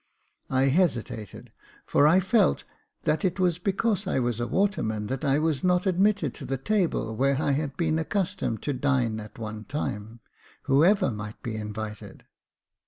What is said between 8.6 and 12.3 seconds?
to dine at one time, whoever might be invited.